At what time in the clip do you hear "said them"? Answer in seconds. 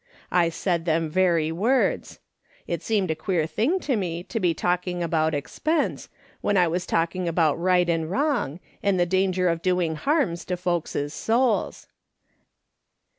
0.49-1.11